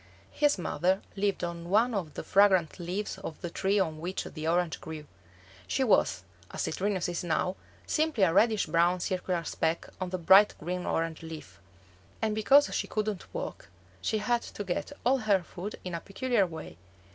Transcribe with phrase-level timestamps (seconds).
[0.31, 4.47] His mother lived on one of the fragrant leaves of the tree on which the
[4.47, 5.05] orange grew.
[5.67, 10.55] She was, as Citrinus is now, simply a reddish brown circular speck on the bright
[10.57, 11.59] green orange leaf;
[12.19, 13.67] and because she couldn't walk,
[14.01, 16.77] she had to get all her food in a peculiar way.